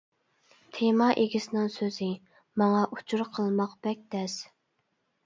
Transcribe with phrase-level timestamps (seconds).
[0.77, 2.07] تېما ئىگىسىنىڭ سۆزى:
[2.63, 4.39] ماڭا ئۇچۇر قىلماق بەك تەس.